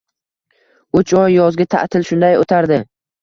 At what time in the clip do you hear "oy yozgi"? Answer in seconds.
1.19-1.67